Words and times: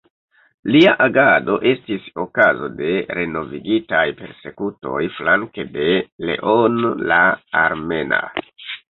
Lia 0.75 0.91
agado 1.03 1.55
estis 1.71 2.05
okazo 2.21 2.69
de 2.79 2.93
renovigitaj 3.17 4.05
persekutoj 4.21 5.01
flanke 5.17 5.65
de 5.75 5.85
Leono 6.29 6.95
la 7.13 7.19
Armena. 7.61 8.23